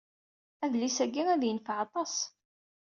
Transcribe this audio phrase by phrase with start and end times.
[0.63, 2.15] Adlis-ayi ad aɣ-yenfeɛ aṭas.